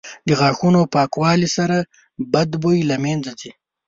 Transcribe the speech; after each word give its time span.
•د 0.27 0.29
غاښونو 0.39 0.81
پاکوالي 0.93 1.49
سره 1.57 1.77
بد 2.33 2.49
بوی 2.61 2.79
له 2.89 2.95
منځه 3.05 3.31
ځي. 3.39 3.51